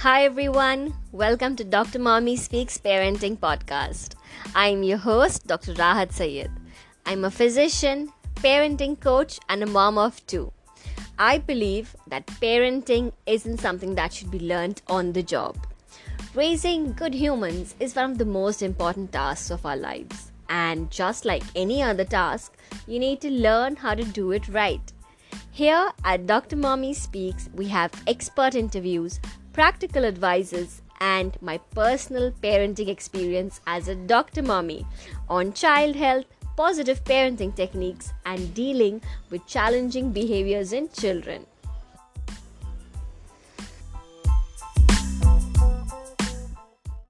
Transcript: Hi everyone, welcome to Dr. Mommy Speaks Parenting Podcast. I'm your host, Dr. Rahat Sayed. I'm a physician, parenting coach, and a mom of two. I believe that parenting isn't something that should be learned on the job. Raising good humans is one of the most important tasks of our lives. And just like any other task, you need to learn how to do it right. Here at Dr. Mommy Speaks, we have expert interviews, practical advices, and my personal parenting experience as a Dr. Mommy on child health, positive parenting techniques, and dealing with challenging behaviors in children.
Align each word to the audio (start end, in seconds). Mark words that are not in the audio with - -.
Hi 0.00 0.24
everyone, 0.24 0.92
welcome 1.10 1.56
to 1.56 1.64
Dr. 1.64 1.98
Mommy 1.98 2.36
Speaks 2.36 2.76
Parenting 2.76 3.38
Podcast. 3.38 4.14
I'm 4.54 4.82
your 4.82 4.98
host, 4.98 5.46
Dr. 5.46 5.72
Rahat 5.72 6.12
Sayed. 6.12 6.50
I'm 7.06 7.24
a 7.24 7.30
physician, 7.30 8.12
parenting 8.34 9.00
coach, 9.00 9.40
and 9.48 9.62
a 9.62 9.66
mom 9.66 9.96
of 9.96 10.24
two. 10.26 10.52
I 11.18 11.38
believe 11.38 11.96
that 12.08 12.26
parenting 12.26 13.12
isn't 13.24 13.58
something 13.58 13.94
that 13.94 14.12
should 14.12 14.30
be 14.30 14.38
learned 14.38 14.82
on 14.86 15.14
the 15.14 15.22
job. 15.22 15.56
Raising 16.34 16.92
good 16.92 17.14
humans 17.14 17.74
is 17.80 17.96
one 17.96 18.10
of 18.10 18.18
the 18.18 18.26
most 18.26 18.60
important 18.60 19.12
tasks 19.12 19.50
of 19.50 19.64
our 19.64 19.78
lives. 19.78 20.30
And 20.50 20.90
just 20.90 21.24
like 21.24 21.42
any 21.56 21.82
other 21.82 22.04
task, 22.04 22.54
you 22.86 22.98
need 22.98 23.22
to 23.22 23.30
learn 23.30 23.76
how 23.76 23.94
to 23.94 24.04
do 24.04 24.32
it 24.32 24.46
right. 24.48 24.92
Here 25.50 25.92
at 26.04 26.26
Dr. 26.26 26.56
Mommy 26.56 26.92
Speaks, 26.92 27.48
we 27.54 27.68
have 27.68 27.90
expert 28.06 28.54
interviews, 28.54 29.20
practical 29.52 30.04
advices, 30.04 30.82
and 31.00 31.36
my 31.40 31.58
personal 31.58 32.30
parenting 32.30 32.88
experience 32.88 33.60
as 33.66 33.88
a 33.88 33.94
Dr. 33.94 34.42
Mommy 34.42 34.86
on 35.28 35.52
child 35.52 35.96
health, 35.96 36.26
positive 36.56 37.04
parenting 37.04 37.54
techniques, 37.54 38.12
and 38.24 38.54
dealing 38.54 39.00
with 39.30 39.46
challenging 39.46 40.12
behaviors 40.12 40.72
in 40.72 40.88
children. 40.90 41.46